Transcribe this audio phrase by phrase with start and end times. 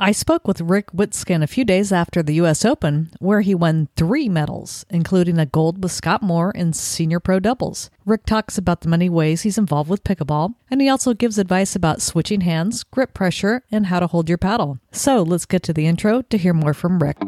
[0.00, 2.64] I spoke with Rick Witsken a few days after the U.S.
[2.64, 7.38] Open, where he won three medals, including a gold with Scott Moore in senior pro
[7.38, 7.90] doubles.
[8.04, 11.76] Rick talks about the many ways he's involved with pickleball, and he also gives advice
[11.76, 14.80] about switching hands, grip pressure, and how to hold your paddle.
[14.90, 17.18] So let's get to the intro to hear more from Rick.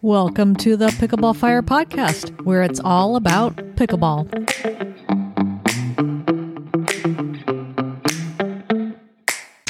[0.00, 4.28] Welcome to the Pickleball Fire podcast, where it's all about pickleball.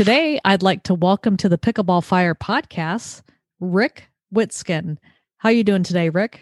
[0.03, 3.23] Today, I'd like to welcome to the Pickleball Fire podcast,
[3.61, 4.97] Rick Witsken.
[5.37, 6.41] How are you doing today, Rick?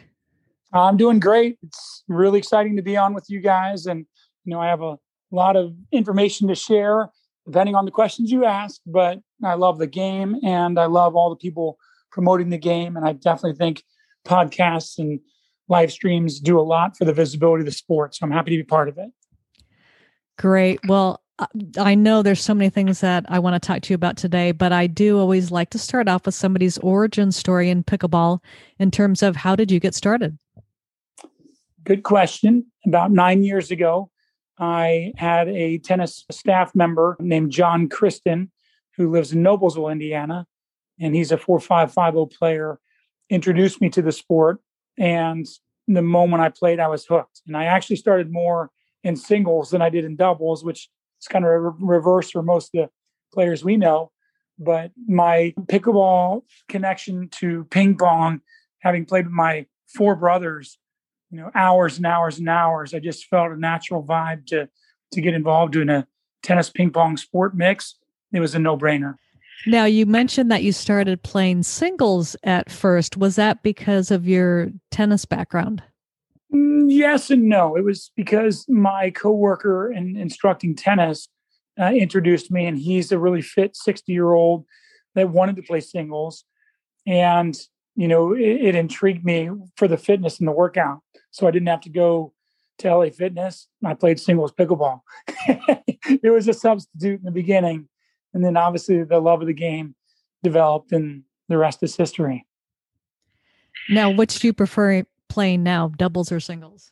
[0.72, 1.58] I'm doing great.
[1.62, 3.84] It's really exciting to be on with you guys.
[3.84, 4.06] And,
[4.46, 4.96] you know, I have a
[5.30, 7.10] lot of information to share
[7.44, 11.28] depending on the questions you ask, but I love the game and I love all
[11.28, 11.76] the people
[12.10, 12.96] promoting the game.
[12.96, 13.84] And I definitely think
[14.26, 15.20] podcasts and
[15.68, 18.14] live streams do a lot for the visibility of the sport.
[18.14, 19.10] So I'm happy to be part of it.
[20.38, 20.80] Great.
[20.88, 21.20] Well,
[21.78, 24.52] I know there's so many things that I want to talk to you about today,
[24.52, 28.40] but I do always like to start off with somebody's origin story in pickleball
[28.78, 30.38] in terms of how did you get started?
[31.84, 32.66] Good question.
[32.86, 34.10] About nine years ago,
[34.58, 38.50] I had a tennis staff member named John Kristen
[38.96, 40.46] who lives in Noblesville, Indiana,
[41.00, 42.78] and he's a 4550 player,
[43.30, 44.60] introduced me to the sport.
[44.98, 45.46] And
[45.88, 47.40] the moment I played, I was hooked.
[47.46, 48.70] And I actually started more
[49.02, 52.74] in singles than I did in doubles, which it's kind of re- reverse for most
[52.74, 52.90] of the
[53.34, 54.10] players we know.
[54.58, 58.40] But my pickleball connection to ping pong,
[58.78, 60.78] having played with my four brothers,
[61.30, 64.70] you know, hours and hours and hours, I just felt a natural vibe to
[65.12, 66.06] to get involved in a
[66.42, 67.96] tennis ping pong sport mix.
[68.32, 69.16] It was a no brainer.
[69.66, 73.18] Now, you mentioned that you started playing singles at first.
[73.18, 75.82] Was that because of your tennis background?
[76.54, 77.76] Mm, yes and no.
[77.76, 81.28] It was because my coworker in instructing tennis
[81.80, 84.64] uh, introduced me, and he's a really fit 60 year old
[85.14, 86.44] that wanted to play singles.
[87.06, 87.56] And,
[87.96, 91.00] you know, it, it, intrigued me for the fitness and the workout.
[91.30, 92.32] So I didn't have to go
[92.78, 93.68] to LA Fitness.
[93.84, 95.00] I played singles pickleball.
[95.46, 97.88] it was a substitute in the beginning.
[98.34, 99.94] And then obviously the love of the game
[100.42, 102.46] developed, and the rest is history.
[103.88, 106.90] Now, which do you prefer playing now, doubles or singles?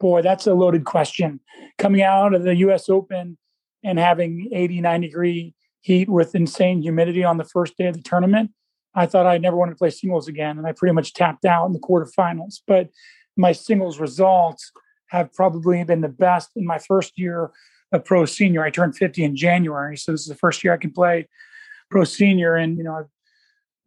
[0.00, 1.40] Boy, that's a loaded question.
[1.78, 3.38] Coming out of the US Open
[3.84, 8.50] and having 89 degree heat with insane humidity on the first day of the tournament,
[8.94, 10.58] I thought I never wanted to play singles again.
[10.58, 12.60] And I pretty much tapped out in the quarterfinals.
[12.66, 12.88] But
[13.36, 14.72] my singles results
[15.08, 17.50] have probably been the best in my first year
[17.92, 18.64] of pro senior.
[18.64, 19.96] I turned 50 in January.
[19.96, 21.28] So this is the first year I can play
[21.90, 22.56] pro senior.
[22.56, 23.10] And, you know, I've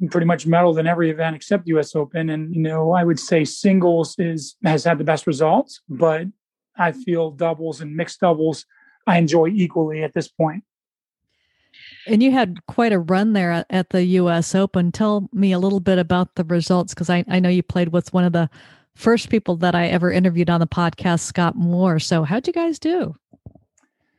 [0.08, 2.30] pretty much medaled in every event except US Open.
[2.30, 6.28] And, you know, I would say singles is has had the best results, but
[6.78, 8.66] I feel doubles and mixed doubles
[9.06, 10.64] I enjoy equally at this point.
[12.08, 14.92] And you had quite a run there at the US Open.
[14.92, 18.14] Tell me a little bit about the results because I, I know you played with
[18.14, 18.50] one of the
[18.96, 22.00] first people that I ever interviewed on the podcast, Scott Moore.
[22.00, 23.16] So, how'd you guys do?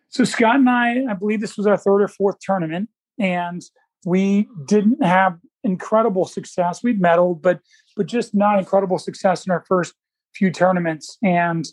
[0.08, 3.62] So, Scott and I, I believe this was our third or fourth tournament, and
[4.04, 6.82] we didn't have incredible success.
[6.82, 7.60] We'd medaled, but
[7.96, 9.94] but just not incredible success in our first
[10.34, 11.18] few tournaments.
[11.22, 11.66] And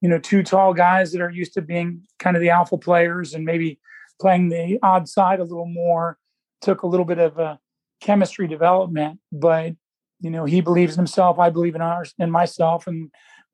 [0.00, 3.34] you know, two tall guys that are used to being kind of the alpha players
[3.34, 3.80] and maybe
[4.20, 6.18] playing the odd side a little more
[6.60, 7.58] took a little bit of a
[8.00, 9.18] chemistry development.
[9.32, 9.74] But
[10.20, 11.38] you know, he believes in himself.
[11.38, 13.10] I believe in ours in myself, and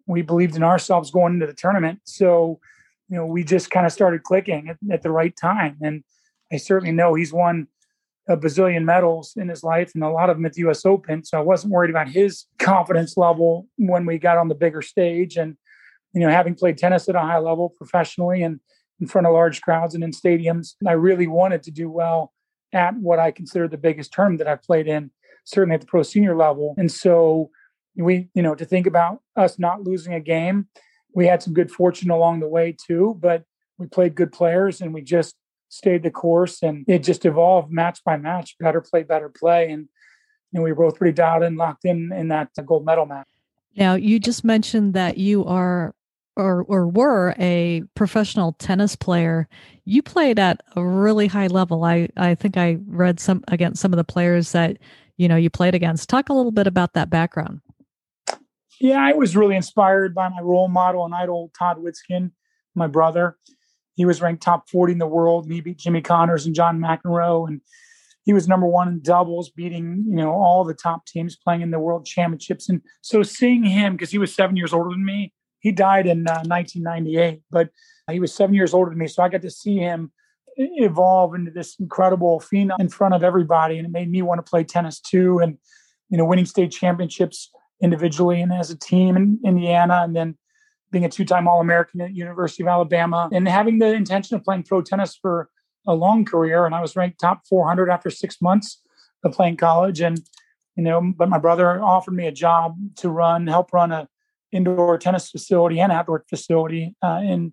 [0.07, 2.01] we believed in ourselves going into the tournament.
[2.05, 2.61] So,
[3.09, 5.79] you know, we just kind of started clicking at, at the right time.
[5.81, 6.05] And
[6.53, 7.69] I certainly know he's won
[8.31, 11.25] a bazillion medals in his life and a lot of them at the US Open.
[11.25, 15.37] So I wasn't worried about his confidence level when we got on the bigger stage.
[15.37, 15.57] And,
[16.15, 18.61] you know, having played tennis at a high level professionally and
[19.01, 22.33] in front of large crowds and in stadiums, I really wanted to do well
[22.73, 25.11] at what I consider the biggest term that I've played in,
[25.45, 26.75] certainly at the pro senior level.
[26.79, 27.51] And so
[27.97, 30.69] we, you know, to think about us not losing a game,
[31.15, 33.43] we had some good fortune along the way too, but
[33.79, 35.35] we played good players and we just
[35.71, 39.71] stayed the course and it just evolved match by match, better play, better play.
[39.71, 39.89] And,
[40.53, 43.29] and we were both pretty dialed in, locked in in that gold medal match.
[43.77, 45.95] Now, you just mentioned that you are
[46.37, 49.49] or, or were a professional tennis player.
[49.85, 51.85] You played at a really high level.
[51.85, 54.79] I, I think I read some against some of the players that,
[55.19, 56.09] you know, you played against.
[56.09, 57.61] Talk a little bit about that background.
[58.81, 62.31] Yeah, I was really inspired by my role model and idol, Todd Witsken,
[62.75, 63.37] my brother
[64.01, 66.81] he was ranked top 40 in the world and he beat Jimmy Connors and John
[66.81, 67.61] McEnroe and
[68.23, 71.71] he was number one in doubles, beating you know all the top teams playing in
[71.71, 72.71] the world championships.
[72.71, 76.27] And so seeing him because he was seven years older than me, he died in
[76.27, 77.69] uh, 1998, but
[78.11, 80.13] he was seven years older than me, so I got to see him
[80.57, 83.77] evolve into this incredible phenom in front of everybody.
[83.77, 85.39] And it made me want to play tennis too.
[85.41, 85.59] And,
[86.09, 87.51] you know, winning state championships
[87.83, 90.39] individually and as a team in Indiana, and then
[90.91, 94.83] being a two-time All-American at University of Alabama, and having the intention of playing pro
[94.83, 95.49] tennis for
[95.87, 96.67] a long career.
[96.67, 98.83] And I was ranked top 400 after six months
[99.25, 100.01] of playing college.
[100.01, 100.21] And
[100.77, 104.09] you know, but my brother offered me a job to run, help run a
[104.53, 107.53] indoor tennis facility and outdoor facility uh, in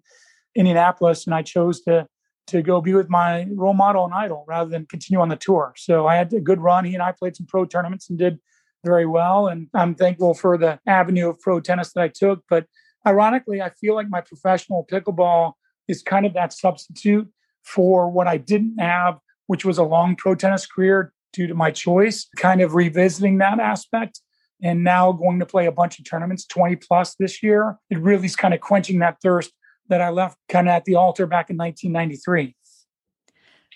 [0.56, 2.07] Indianapolis, and I chose to
[2.48, 5.74] to go be with my role model and idol rather than continue on the tour.
[5.75, 6.86] So I had a good run.
[6.86, 8.39] He and I played some pro tournaments and did
[8.86, 9.48] very well.
[9.48, 12.44] And I'm thankful for the avenue of pro tennis that I took.
[12.50, 12.66] But
[13.05, 15.53] ironically, I feel like my professional pickleball
[15.88, 17.29] is kind of that substitute
[17.63, 21.71] for what I didn't have, which was a long pro tennis career due to my
[21.71, 24.21] choice, kind of revisiting that aspect.
[24.63, 28.25] And now going to play a bunch of tournaments, 20 plus this year, it really
[28.25, 29.51] is kind of quenching that thirst
[29.89, 32.55] that I left kind of at the altar back in 1993.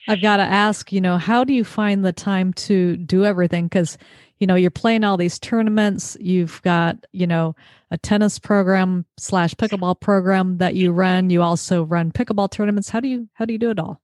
[0.07, 3.65] I've got to ask, you know, how do you find the time to do everything?
[3.65, 3.97] Because,
[4.39, 6.17] you know, you're playing all these tournaments.
[6.19, 7.55] You've got, you know,
[7.91, 11.29] a tennis program slash pickleball program that you run.
[11.29, 12.89] You also run pickleball tournaments.
[12.89, 14.01] How do you how do you do it all?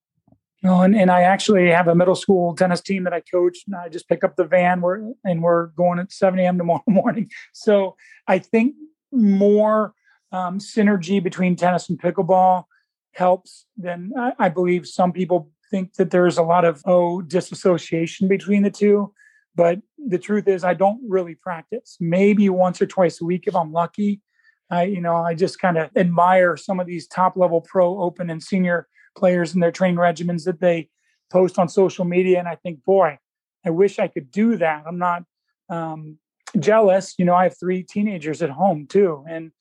[0.63, 3.59] Well, and, and I actually have a middle school tennis team that I coach.
[3.67, 6.57] And I just pick up the van we're, and we're going at 7 a.m.
[6.57, 7.29] tomorrow morning.
[7.53, 7.95] So
[8.27, 8.75] I think
[9.11, 9.93] more
[10.31, 12.65] um, synergy between tennis and pickleball
[13.13, 18.27] helps, then I, I believe some people think that there's a lot of oh disassociation
[18.27, 19.13] between the two.
[19.55, 21.97] But the truth is, I don't really practice.
[21.99, 24.21] Maybe once or twice a week if I'm lucky.
[24.69, 28.29] I, you know, I just kind of admire some of these top level pro, open,
[28.29, 28.87] and senior
[29.17, 30.89] players and their training regimens that they
[31.31, 32.37] post on social media.
[32.37, 33.17] And I think, boy,
[33.65, 34.83] I wish I could do that.
[34.85, 35.23] I'm not
[35.69, 36.17] um,
[36.59, 37.15] jealous.
[37.17, 39.51] You know, I have three teenagers at home too, and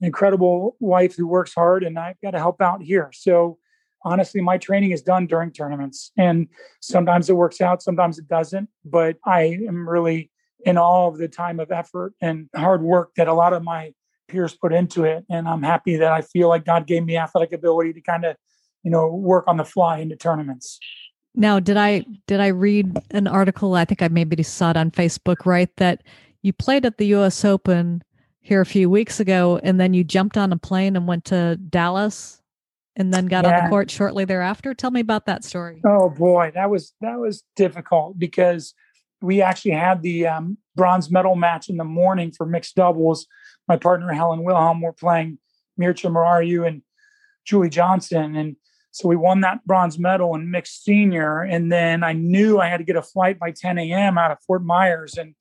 [0.00, 3.10] an incredible wife who works hard and I've got to help out here.
[3.12, 3.58] So
[4.04, 6.48] honestly, my training is done during tournaments and
[6.80, 10.30] sometimes it works out, sometimes it doesn't, but I am really
[10.64, 13.92] in all of the time of effort and hard work that a lot of my
[14.28, 15.24] peers put into it.
[15.30, 18.36] And I'm happy that I feel like God gave me athletic ability to kind of,
[18.82, 20.78] you know, work on the fly into tournaments.
[21.34, 23.74] Now, did I did I read an article?
[23.74, 25.74] I think I maybe saw it on Facebook, right?
[25.76, 26.02] That
[26.42, 27.44] you played at the U.S.
[27.44, 28.02] Open
[28.40, 31.56] here a few weeks ago, and then you jumped on a plane and went to
[31.56, 32.41] Dallas,
[32.96, 33.58] and then got yeah.
[33.58, 34.74] on the court shortly thereafter.
[34.74, 35.80] Tell me about that story.
[35.84, 38.74] Oh boy, that was that was difficult because
[39.20, 43.26] we actually had the um, bronze medal match in the morning for mixed doubles.
[43.68, 45.38] My partner Helen Wilhelm were playing
[45.80, 46.82] Mircea Murariu and
[47.44, 48.56] Julie Johnson, and
[48.90, 51.40] so we won that bronze medal in mixed senior.
[51.40, 54.18] And then I knew I had to get a flight by 10 a.m.
[54.18, 55.34] out of Fort Myers, and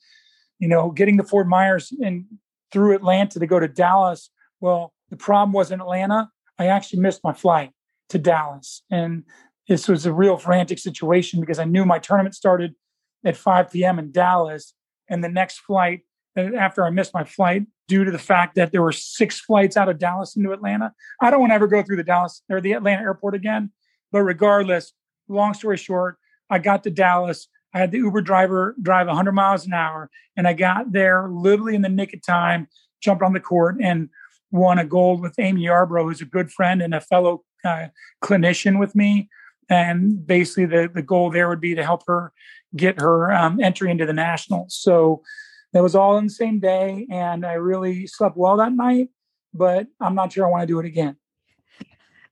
[0.59, 2.25] you know, getting to Fort Myers and
[2.71, 4.29] through Atlanta to go to Dallas.
[4.61, 7.71] Well, the problem was in Atlanta, I actually missed my flight
[8.09, 8.83] to Dallas.
[8.91, 9.23] And
[9.67, 12.75] this was a real frantic situation because I knew my tournament started
[13.25, 13.99] at 5 p.m.
[13.99, 14.73] in Dallas.
[15.09, 16.01] And the next flight,
[16.37, 19.75] uh, after I missed my flight, due to the fact that there were six flights
[19.75, 22.61] out of Dallas into Atlanta, I don't want to ever go through the Dallas or
[22.61, 23.71] the Atlanta airport again.
[24.11, 24.93] But regardless,
[25.27, 26.17] long story short,
[26.49, 27.47] I got to Dallas.
[27.73, 31.75] I had the Uber driver drive 100 miles an hour, and I got there literally
[31.75, 32.67] in the nick of time,
[33.01, 34.09] jumped on the court, and
[34.51, 37.87] won a gold with Amy Yarbrough, who's a good friend and a fellow uh,
[38.23, 39.29] clinician with me.
[39.69, 42.33] And basically, the, the goal there would be to help her
[42.75, 44.75] get her um, entry into the nationals.
[44.75, 45.23] So
[45.73, 47.07] that was all in the same day.
[47.09, 49.09] And I really slept well that night,
[49.53, 51.15] but I'm not sure I want to do it again.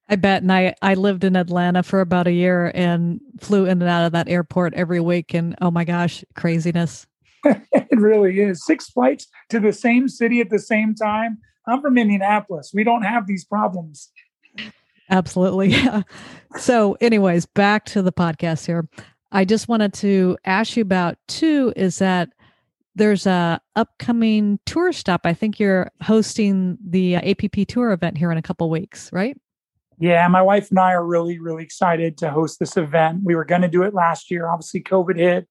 [0.09, 0.41] I bet.
[0.41, 4.05] And I, I lived in Atlanta for about a year and flew in and out
[4.05, 5.33] of that airport every week.
[5.33, 7.05] And oh my gosh, craziness.
[7.45, 8.65] it really is.
[8.65, 11.38] Six flights to the same city at the same time.
[11.69, 12.71] I'm from Indianapolis.
[12.73, 14.11] We don't have these problems.
[15.09, 15.73] Absolutely.
[15.79, 16.03] Yeah.
[16.57, 18.89] So, anyways, back to the podcast here.
[19.31, 22.29] I just wanted to ask you about two is that
[22.95, 25.21] there's a upcoming tour stop.
[25.25, 29.38] I think you're hosting the uh, APP tour event here in a couple weeks, right?
[29.99, 33.21] Yeah, my wife and I are really, really excited to host this event.
[33.23, 34.49] We were going to do it last year.
[34.49, 35.47] Obviously, COVID hit.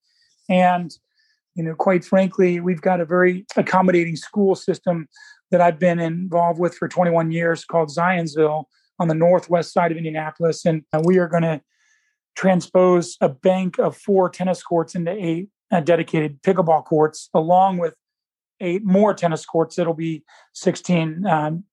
[0.48, 0.90] And,
[1.54, 5.06] you know, quite frankly, we've got a very accommodating school system
[5.50, 8.64] that I've been involved with for 21 years called Zionsville
[8.98, 10.64] on the northwest side of Indianapolis.
[10.66, 11.60] And we are going to
[12.34, 17.94] transpose a bank of four tennis courts into eight uh, dedicated pickleball courts, along with
[18.60, 20.24] eight more tennis courts that'll be
[20.54, 21.64] 16 um,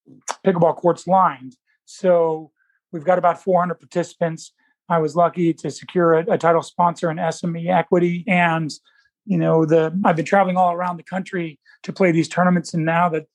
[0.45, 1.55] pickleball courts lined.
[1.85, 2.51] So
[2.95, 4.53] We've got about 400 participants.
[4.87, 8.71] I was lucky to secure a, a title sponsor in SME Equity, and
[9.25, 12.85] you know the I've been traveling all around the country to play these tournaments, and
[12.85, 13.25] now that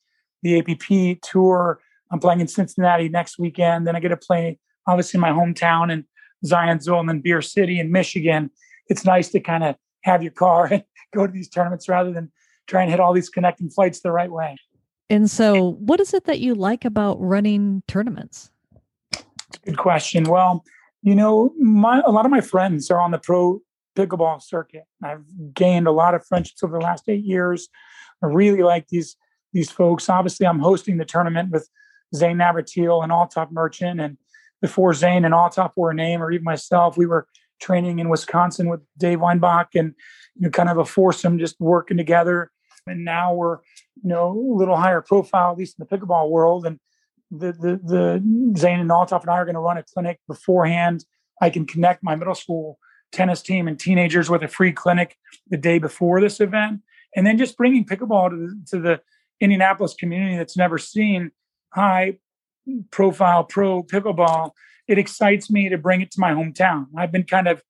[0.43, 1.79] the APP tour,
[2.11, 3.87] I'm playing in Cincinnati next weekend.
[3.87, 6.03] Then I get to play obviously in my hometown and
[6.45, 8.51] Zionsville and then Beer City in Michigan.
[8.87, 10.83] It's nice to kind of have your car and
[11.13, 12.31] go to these tournaments rather than
[12.67, 14.55] try and hit all these connecting flights the right way.
[15.09, 18.49] And so, what is it that you like about running tournaments?
[19.65, 20.23] Good question.
[20.23, 20.63] Well,
[21.01, 23.59] you know, my a lot of my friends are on the pro
[23.97, 24.83] pickleball circuit.
[25.03, 27.67] I've gained a lot of friendships over the last eight years.
[28.23, 29.17] I really like these
[29.53, 30.09] these folks.
[30.09, 31.69] Obviously, I'm hosting the tournament with
[32.15, 34.17] Zane Navratil and Altaf Merchant, and
[34.61, 37.27] before Zane and Altaf were a name, or even myself, we were
[37.59, 39.93] training in Wisconsin with Dave Weinbach, and
[40.35, 42.51] you know, kind of a foursome, just working together.
[42.87, 43.57] And now we're,
[44.01, 46.65] you know, a little higher profile, at least in the pickleball world.
[46.65, 46.79] And
[47.29, 51.05] the the the Zane and Altaf and I are going to run a clinic beforehand.
[51.41, 52.77] I can connect my middle school
[53.11, 55.17] tennis team and teenagers with a free clinic
[55.49, 56.81] the day before this event,
[57.15, 59.01] and then just bringing pickleball to the, to the
[59.41, 61.31] Indianapolis community that's never seen
[61.73, 62.17] high
[62.91, 64.51] profile pro pickleball.
[64.87, 66.85] It excites me to bring it to my hometown.
[66.95, 67.61] I've been kind of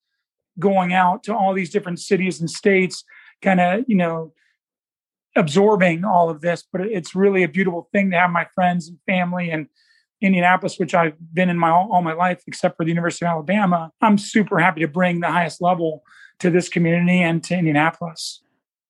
[0.60, 3.04] going out to all these different cities and states,
[3.42, 4.34] kind of you know
[5.36, 9.00] absorbing all of this, but it's really a beautiful thing to have my friends and
[9.08, 9.68] family and
[10.22, 13.92] Indianapolis, which I've been in my all my life, except for the University of Alabama.
[14.02, 16.04] I'm super happy to bring the highest level
[16.40, 18.42] to this community and to Indianapolis.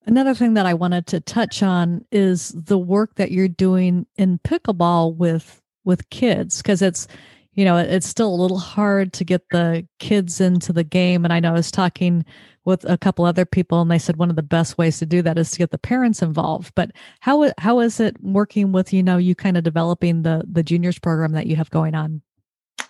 [0.05, 4.39] Another thing that I wanted to touch on is the work that you're doing in
[4.39, 7.08] pickleball with with kids because it's
[7.53, 11.24] you know it's still a little hard to get the kids into the game.
[11.24, 12.25] And I know I was talking
[12.65, 15.22] with a couple other people and they said one of the best ways to do
[15.22, 16.74] that is to get the parents involved.
[16.75, 20.63] But how how is it working with you know you kind of developing the the
[20.63, 22.24] juniors program that you have going on?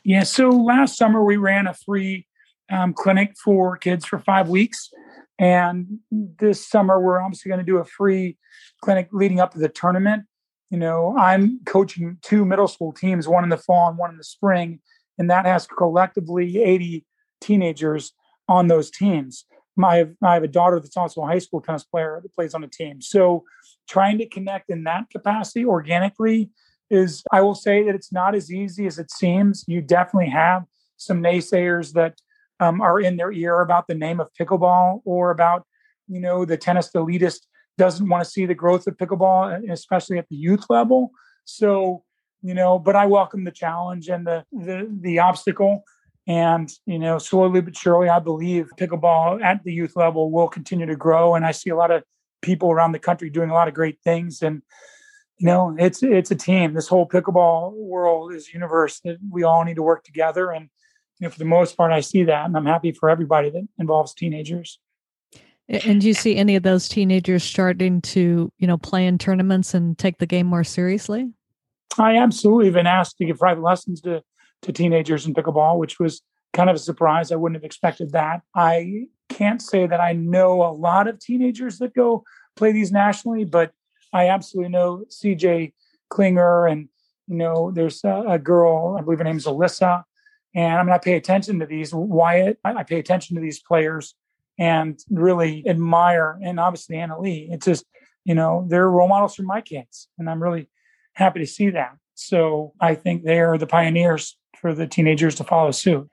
[0.05, 2.25] Yeah so last summer we ran a free
[2.69, 4.89] um, clinic for kids for five weeks
[5.39, 8.37] and this summer we're obviously going to do a free
[8.81, 10.23] clinic leading up to the tournament
[10.69, 14.17] you know i'm coaching two middle school teams one in the fall and one in
[14.17, 14.79] the spring
[15.17, 17.05] and that has collectively 80
[17.39, 18.13] teenagers
[18.47, 19.45] on those teams
[19.75, 22.63] my I have a daughter that's also a high school tennis player that plays on
[22.63, 23.01] a team.
[23.01, 23.43] So
[23.87, 26.49] trying to connect in that capacity organically
[26.89, 29.63] is I will say that it's not as easy as it seems.
[29.67, 30.63] You definitely have
[30.97, 32.19] some naysayers that
[32.61, 35.65] um, are in their ear about the name of pickleball or about
[36.07, 37.41] you know the tennis elitist
[37.77, 41.11] doesn't want to see the growth of pickleball, especially at the youth level.
[41.43, 42.03] So
[42.41, 45.83] you know, but I welcome the challenge and the the the obstacle.
[46.27, 50.85] And, you know, slowly but surely, I believe pickleball at the youth level will continue
[50.85, 51.33] to grow.
[51.33, 52.03] And I see a lot of
[52.43, 54.43] people around the country doing a lot of great things.
[54.43, 54.61] And,
[55.39, 56.75] you know, it's it's a team.
[56.75, 60.51] This whole pickleball world is universe that we all need to work together.
[60.51, 60.69] And,
[61.21, 62.45] you know, for the most part, I see that.
[62.45, 64.79] And I'm happy for everybody that involves teenagers.
[65.69, 69.75] And do you see any of those teenagers starting to, you know, play in tournaments
[69.75, 71.29] and take the game more seriously?
[71.99, 74.23] I absolutely have been asked to give private lessons to
[74.63, 76.21] to teenagers in pickleball, which was
[76.53, 77.31] kind of a surprise.
[77.31, 78.41] I wouldn't have expected that.
[78.55, 82.23] I can't say that I know a lot of teenagers that go
[82.55, 83.71] play these nationally, but
[84.13, 85.73] I absolutely know CJ
[86.09, 86.89] Klinger and
[87.27, 90.03] you know there's a, a girl I believe her name is Alyssa,
[90.53, 92.59] and I mean I pay attention to these Wyatt.
[92.63, 94.15] I, pay attention to these players
[94.59, 97.49] and really admire and obviously Anna Leigh.
[97.51, 97.85] It's just
[98.25, 100.69] you know they're role models for my kids, and I'm really
[101.13, 101.95] happy to see that.
[102.15, 106.09] So I think they are the pioneers for the teenagers to follow suit.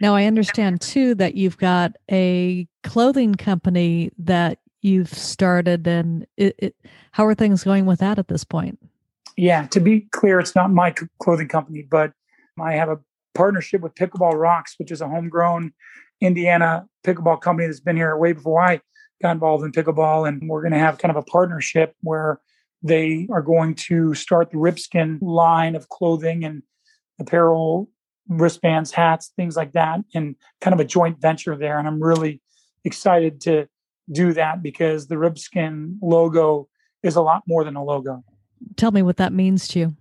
[0.00, 6.54] Now, I understand too that you've got a clothing company that you've started, and it,
[6.58, 6.76] it,
[7.12, 8.78] how are things going with that at this point?
[9.36, 12.12] Yeah, to be clear, it's not my clothing company, but
[12.58, 12.98] I have a
[13.34, 15.72] partnership with Pickleball Rocks, which is a homegrown
[16.20, 18.80] Indiana pickleball company that's been here way before I
[19.22, 20.28] got involved in pickleball.
[20.28, 22.40] And we're going to have kind of a partnership where
[22.82, 26.62] they are going to start the Ripskin line of clothing and
[27.18, 27.88] apparel,
[28.28, 31.78] wristbands, hats, things like that, and kind of a joint venture there.
[31.78, 32.40] And I'm really
[32.84, 33.68] excited to
[34.10, 36.68] do that because the Ripskin logo
[37.02, 38.24] is a lot more than a logo.
[38.76, 39.96] Tell me what that means to you.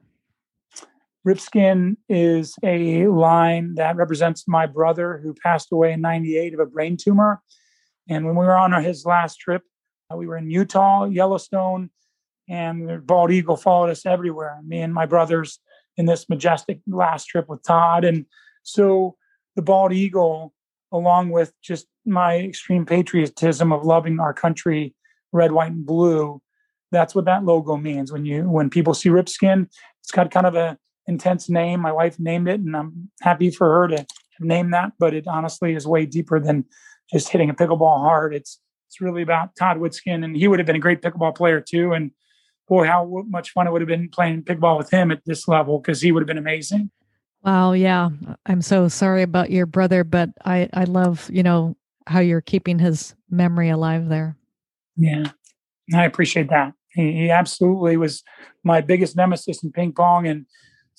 [1.27, 6.65] Ripskin is a line that represents my brother who passed away in 98 of a
[6.65, 7.41] brain tumor.
[8.07, 9.63] And when we were on his last trip,
[10.11, 11.89] uh, we were in Utah, Yellowstone,
[12.47, 14.59] and bald eagle followed us everywhere.
[14.65, 15.59] Me and my brothers
[15.97, 18.05] in this majestic last trip with Todd.
[18.05, 18.25] And
[18.63, 19.15] so
[19.55, 20.53] the bald eagle,
[20.91, 24.95] along with just my extreme patriotism of loving our country,
[25.31, 26.41] red, white, and blue,
[26.91, 28.11] that's what that logo means.
[28.11, 29.67] When you when people see Ripskin,
[30.01, 30.77] it's got kind of a
[31.09, 31.81] intense name.
[31.81, 34.05] My wife named it, and I'm happy for her to
[34.39, 34.93] name that.
[34.99, 36.65] But it honestly is way deeper than
[37.11, 38.33] just hitting a pickleball hard.
[38.33, 41.59] It's it's really about Todd Witsken, and he would have been a great pickleball player
[41.59, 41.93] too.
[41.93, 42.11] And
[42.67, 45.79] boy, how much fun it would have been playing pickleball with him at this level
[45.79, 46.91] because he would have been amazing.
[47.43, 48.09] Wow, yeah.
[48.45, 51.75] I'm so sorry about your brother, but I I love, you know,
[52.07, 54.35] how you're keeping his memory alive there.
[54.95, 55.31] Yeah.
[55.93, 56.73] I appreciate that.
[56.93, 58.23] He, he absolutely was
[58.63, 60.45] my biggest nemesis in ping pong and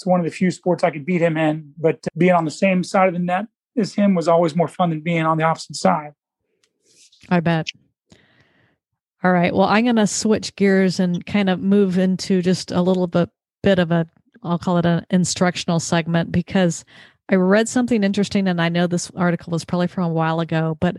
[0.01, 2.47] it's one of the few sports I could beat him in, but uh, being on
[2.47, 3.45] the same side of the net
[3.77, 6.13] as him was always more fun than being on the opposite side.
[7.29, 7.67] I bet.
[9.23, 9.55] All right.
[9.55, 13.29] Well, I'm going to switch gears and kind of move into just a little bit
[13.63, 14.07] bit of a
[14.43, 16.83] I'll call it an instructional segment because
[17.29, 20.79] I read something interesting and I know this article was probably from a while ago,
[20.81, 20.97] but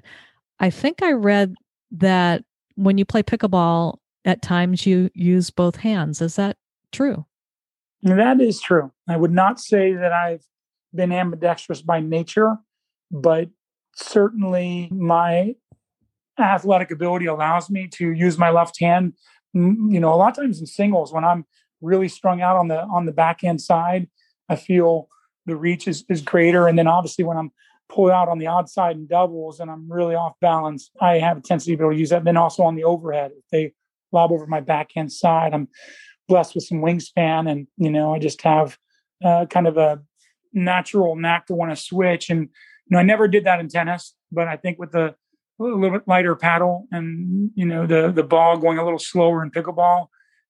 [0.59, 1.55] I think I read
[1.93, 2.43] that
[2.75, 6.21] when you play pickleball at times you use both hands.
[6.21, 6.57] Is that
[6.91, 7.25] true?
[8.03, 8.91] That is true.
[9.07, 10.43] I would not say that I've
[10.93, 12.57] been ambidextrous by nature,
[13.11, 13.49] but
[13.95, 15.55] certainly my
[16.39, 19.13] athletic ability allows me to use my left hand.
[19.55, 21.45] Mm, you know, a lot of times in singles, when I'm
[21.81, 24.09] really strung out on the on the backhand side,
[24.49, 25.07] I feel
[25.45, 26.67] the reach is, is greater.
[26.67, 27.51] And then obviously when I'm
[27.89, 31.37] pulled out on the odd side in doubles and I'm really off balance, I have
[31.37, 32.17] a tendency to be able to use that.
[32.17, 33.73] And then also on the overhead, if they
[34.11, 35.67] lob over my backhand side, I'm
[36.31, 38.77] blessed with some wingspan, and you know I just have
[39.23, 40.01] uh, kind of a
[40.53, 42.29] natural knack to want to switch.
[42.29, 45.13] And you know I never did that in tennis, but I think with the
[45.59, 49.43] a little bit lighter paddle and you know the the ball going a little slower
[49.43, 50.07] in pickleball,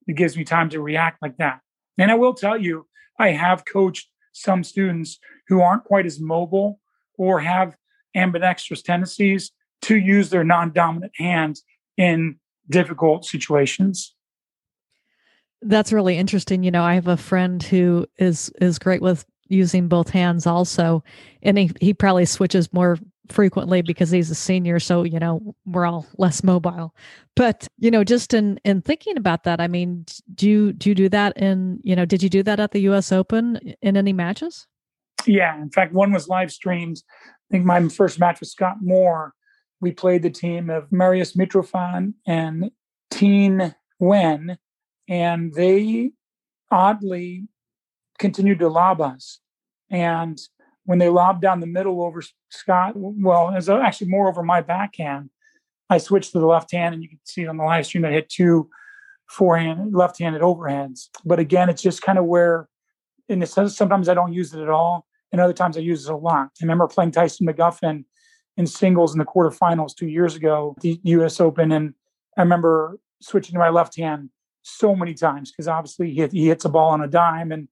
[0.08, 1.62] it gives me time to react like that.
[1.98, 6.80] And I will tell you, I have coached some students who aren't quite as mobile
[7.18, 7.76] or have
[8.16, 11.64] ambidextrous tendencies to use their non-dominant hands
[11.98, 12.38] in
[12.70, 14.16] difficult situations.
[15.62, 16.64] That's really interesting.
[16.64, 21.04] You know, I have a friend who is is great with using both hands also,
[21.44, 22.98] and he he probably switches more
[23.32, 26.96] frequently because he's a senior so you know we're all less mobile.
[27.36, 30.96] But you know just in in thinking about that i mean do you do you
[30.96, 34.14] do that in you know did you do that at the us open in any
[34.14, 34.68] matches?
[35.26, 37.02] Yeah in fact one was live streamed.
[37.24, 39.34] I think my first match was scott moore
[39.80, 42.72] we played the team of marius mitrofan and
[43.10, 44.58] teen wen
[45.12, 46.12] and they
[46.72, 47.44] oddly
[48.18, 49.40] continued to lob us.
[49.90, 50.40] And
[50.86, 54.62] when they lobbed down the middle over Scott, well, as uh, actually more over my
[54.62, 55.30] backhand,
[55.90, 58.06] I switched to the left hand, and you can see it on the live stream.
[58.06, 58.70] I hit two
[59.28, 61.10] forehand, left-handed overhands.
[61.26, 62.70] But again, it's just kind of where,
[63.28, 66.06] in the sense, sometimes I don't use it at all, and other times I use
[66.08, 66.52] it a lot.
[66.62, 68.06] I remember playing Tyson McGuffin
[68.56, 71.42] in singles in the quarterfinals two years ago, the U.S.
[71.42, 71.96] Open, and
[72.38, 74.30] I remember switching to my left hand
[74.64, 77.68] so many times because obviously he, he hits a ball on a dime and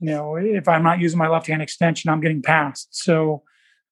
[0.00, 3.42] you know if i'm not using my left hand extension i'm getting passed so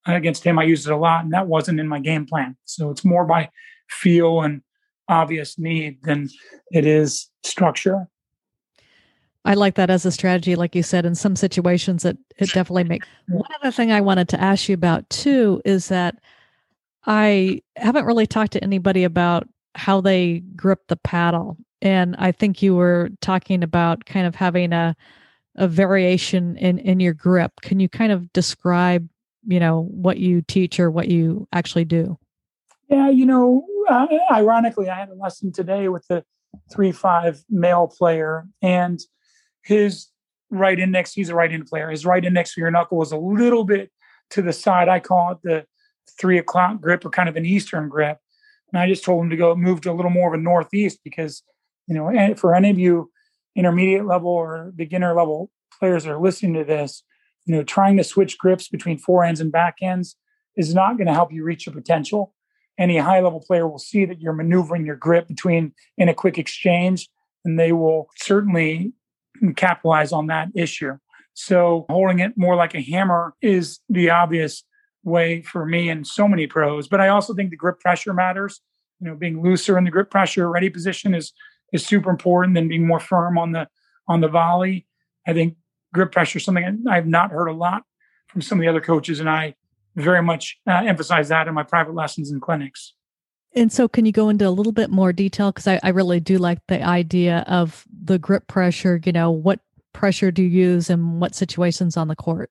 [0.09, 2.57] uh, against him i used it a lot and that wasn't in my game plan
[2.65, 3.49] so it's more by
[3.89, 4.63] feel and
[5.09, 6.29] obvious need than
[6.71, 8.09] it is structure
[9.45, 11.07] I like that as a strategy, like you said.
[11.07, 13.07] In some situations, it it definitely makes.
[13.29, 16.17] One other thing I wanted to ask you about too is that
[17.07, 22.63] I haven't really talked to anybody about how they grip the paddle and I think
[22.63, 24.97] you were talking about kind of having a
[25.57, 27.53] a variation in in your grip.
[27.63, 29.09] Can you kind of describe,
[29.47, 32.19] you know, what you teach or what you actually do?
[32.89, 36.25] Yeah, you know, uh, ironically, I had a lesson today with the
[36.73, 39.01] three five male player, and
[39.63, 40.09] his
[40.51, 41.13] right index.
[41.13, 41.91] He's a right hand player.
[41.91, 43.91] His right index finger knuckle was a little bit
[44.31, 44.89] to the side.
[44.89, 45.67] I call it the
[46.19, 48.19] three o'clock grip or kind of an eastern grip.
[48.73, 51.01] And I just told him to go move to a little more of a northeast
[51.05, 51.43] because
[51.89, 53.11] you know, and for any of you
[53.57, 57.03] intermediate level or beginner level players that are listening to this,
[57.47, 60.15] you know, trying to switch grips between forehands and backhands
[60.57, 62.35] is not going to help you reach your potential.
[62.79, 66.39] Any high level player will see that you're maneuvering your grip between in a quick
[66.39, 67.09] exchange,
[67.45, 68.93] and they will certainly
[69.57, 70.99] capitalize on that issue.
[71.35, 74.65] So holding it more like a hammer is the obvious
[75.05, 76.89] way for me and so many pros.
[76.89, 78.61] But I also think the grip pressure matters.
[79.01, 81.33] You know, being looser in the grip pressure ready position is
[81.73, 83.69] is super important than being more firm on the
[84.07, 84.87] on the volley.
[85.27, 85.57] I think
[85.93, 87.83] grip pressure is something I've not heard a lot
[88.29, 89.55] from some of the other coaches, and I
[89.97, 92.95] very much uh, emphasize that in my private lessons and clinics.
[93.55, 95.51] And so, can you go into a little bit more detail?
[95.51, 99.01] Because I, I really do like the idea of the grip pressure.
[99.05, 99.61] You know, what
[99.93, 102.51] pressure do you use and what situations on the court?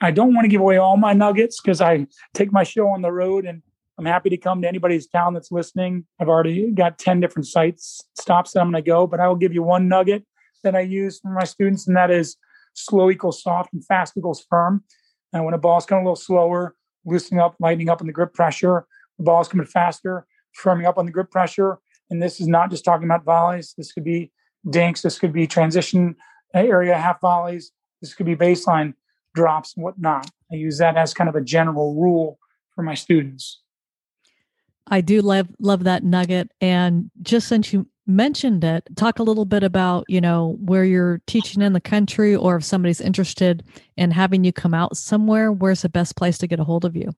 [0.00, 3.00] I don't want to give away all my nuggets because I take my show on
[3.00, 3.62] the road and
[3.98, 6.04] I'm happy to come to anybody's town that's listening.
[6.20, 9.36] I've already got 10 different sites, stops that I'm going to go, but I will
[9.36, 10.24] give you one nugget
[10.64, 12.36] that I use for my students, and that is
[12.74, 14.84] slow equals soft and fast equals firm.
[15.32, 18.34] And when a ball's coming a little slower, loosening up, lightening up on the grip
[18.34, 18.86] pressure,
[19.18, 20.26] the ball's coming faster,
[20.62, 21.78] firming up on the grip pressure.
[22.10, 23.74] And this is not just talking about volleys.
[23.76, 24.30] This could be
[24.68, 25.02] dinks.
[25.02, 26.16] This could be transition
[26.54, 27.72] area half volleys.
[28.00, 28.94] This could be baseline
[29.34, 30.30] drops and whatnot.
[30.52, 32.38] I use that as kind of a general rule
[32.74, 33.62] for my students.
[34.88, 36.50] I do love love that nugget.
[36.60, 41.20] And just since you mentioned it, talk a little bit about, you know, where you're
[41.26, 43.64] teaching in the country or if somebody's interested
[43.96, 46.94] in having you come out somewhere, where's the best place to get a hold of
[46.94, 47.12] you?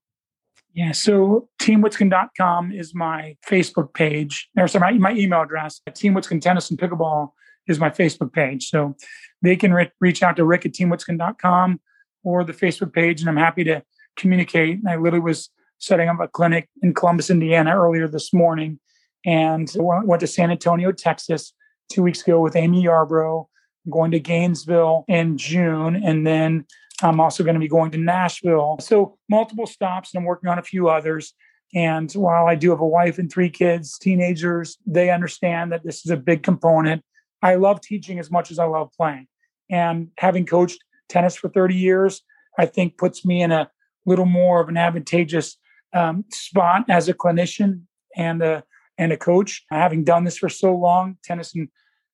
[0.75, 4.49] Yeah, so teamwitsken.com is my Facebook page.
[4.57, 5.81] Or sorry, my, my email address.
[5.95, 7.33] Team Tennis and Pickleball
[7.67, 8.71] is my Facebook page.
[8.71, 8.95] So
[9.43, 11.81] they can re- reach out to rick at teamwitsken.com
[12.23, 13.83] or the Facebook page, and I'm happy to
[14.17, 14.81] communicate.
[14.87, 18.79] I literally was setting up a clinic in Columbus, Indiana earlier this morning
[19.25, 21.53] and went to San Antonio, Texas
[21.91, 23.47] two weeks ago with Amy Yarbrough.
[23.87, 25.97] I'm going to Gainesville in June.
[25.97, 26.67] And then
[27.03, 28.77] I'm also going to be going to Nashville.
[28.81, 31.35] So multiple stops, and I'm working on a few others.
[31.75, 36.05] And while I do have a wife and three kids, teenagers, they understand that this
[36.05, 37.05] is a big component.
[37.43, 39.29] I love teaching as much as I love playing.
[39.71, 42.23] And having coached tennis for 30 years,
[42.59, 43.71] I think puts me in a
[44.07, 45.57] little more of an advantageous
[45.95, 47.83] um, spot as a clinician
[48.17, 48.65] and a
[48.97, 49.65] and a coach.
[49.71, 51.69] Having done this for so long, tennis and,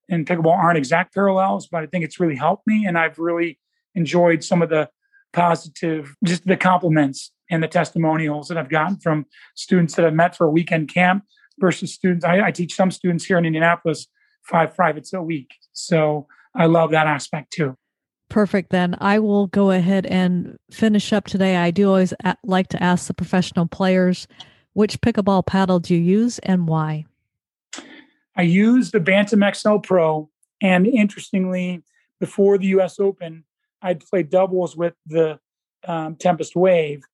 [0.09, 3.59] and pickleball aren't exact parallels, but I think it's really helped me, and I've really
[3.95, 4.91] enjoyed some of the
[5.33, 10.37] positive, just the compliments and the testimonials that I've gotten from students that I've met
[10.37, 11.25] for a weekend camp
[11.59, 12.25] versus students.
[12.25, 14.07] I, I teach some students here in Indianapolis
[14.43, 17.77] five privates a week, so I love that aspect too.
[18.35, 18.70] Perfect.
[18.70, 21.55] Then I will go ahead and finish up today.
[21.55, 24.27] I do always like to ask the professional players
[24.73, 27.05] which pickleball paddle do you use and why?
[28.37, 30.31] I use the Bantam XL Pro.
[30.61, 31.85] And interestingly,
[32.18, 33.44] before the US Open,
[33.81, 35.38] I'd played doubles with the
[35.87, 37.05] um, Tempest Wave.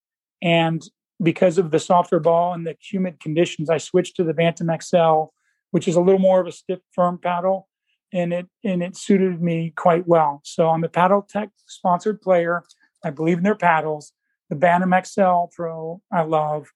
[0.41, 0.83] And
[1.23, 5.25] because of the softer ball and the humid conditions, I switched to the Bantam XL,
[5.71, 7.69] which is a little more of a stiff, firm paddle
[8.13, 10.41] and it and it suited me quite well.
[10.45, 12.63] So I'm a Paddletek sponsored player.
[13.05, 14.13] I believe in their paddles.
[14.49, 16.69] The Bantam XL Pro I love.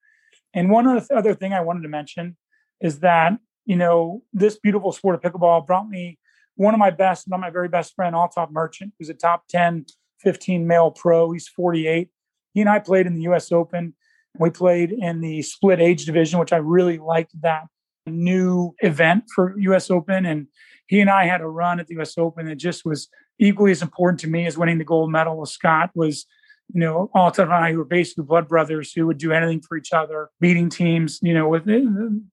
[0.53, 2.37] And one other thing I wanted to mention
[2.81, 6.19] is that you know this beautiful sport of pickleball brought me
[6.57, 9.87] one of my best, not my very best friend, Altaf Merchant, who's a top 10,
[10.21, 11.33] 15 male pro.
[11.33, 12.09] He's 48.
[12.53, 13.51] He and I played in the U.S.
[13.51, 13.95] Open.
[14.39, 17.65] We played in the split age division, which I really liked that
[18.07, 19.91] new event for U.S.
[19.91, 20.27] Open.
[20.27, 20.47] And
[20.87, 22.19] he and I had a run at the U.S.
[22.19, 25.49] Open that just was equally as important to me as winning the gold medal with
[25.49, 26.27] Scott was,
[26.73, 29.77] you know, Altaf and I who were basically blood brothers who would do anything for
[29.77, 31.81] each other, beating teams, you know, with uh,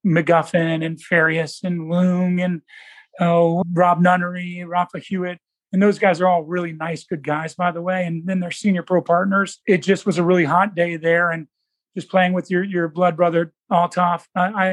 [0.05, 2.61] McGuffin and Farias and Loong and
[3.19, 5.39] oh, Rob Nunnery, Rafa Hewett.
[5.73, 8.05] And those guys are all really nice, good guys, by the way.
[8.05, 9.59] And then they're senior pro partners.
[9.65, 11.31] It just was a really hot day there.
[11.31, 11.47] And
[11.95, 14.25] just playing with your your blood brother Altaf.
[14.35, 14.67] I, I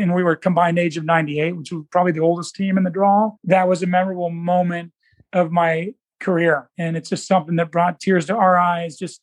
[0.00, 2.90] and we were combined age of 98, which was probably the oldest team in the
[2.90, 3.32] draw.
[3.44, 4.92] That was a memorable moment
[5.32, 9.20] of my career, and it's just something that brought tears to our eyes, just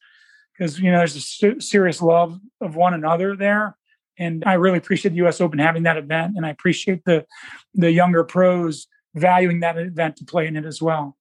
[0.57, 3.77] because you know there's a serious love of one another there.
[4.19, 5.41] And I really appreciate the U.S.
[5.41, 7.25] Open having that event, and I appreciate the
[7.73, 11.17] the younger pros valuing that event to play in it as well.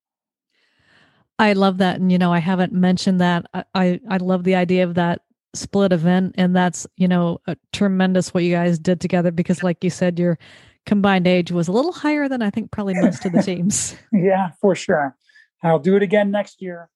[1.40, 3.46] I love that, and you know I haven't mentioned that.
[3.52, 5.22] I I, I love the idea of that
[5.54, 7.40] split event and that's you know
[7.72, 10.38] tremendous what you guys did together because like you said your
[10.86, 13.96] combined age was a little higher than i think probably most of the teams.
[14.12, 15.16] Yeah for sure.
[15.62, 16.88] I'll do it again next year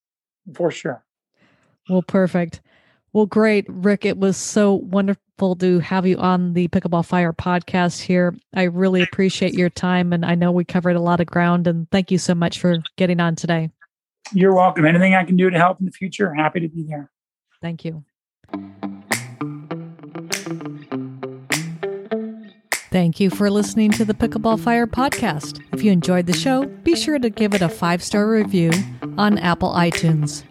[0.54, 1.04] for sure.
[1.88, 2.62] Well perfect.
[3.12, 4.04] Well great rick.
[4.04, 8.34] It was so wonderful to have you on the pickleball fire podcast here.
[8.54, 11.90] I really appreciate your time and i know we covered a lot of ground and
[11.90, 13.70] thank you so much for getting on today.
[14.32, 14.86] You're welcome.
[14.86, 17.10] Anything i can do to help in the future happy to be there
[17.60, 18.04] thank you
[22.94, 25.60] Thank you for listening to the Pickleball Fire podcast.
[25.72, 28.70] If you enjoyed the show, be sure to give it a five star review
[29.18, 30.44] on Apple iTunes.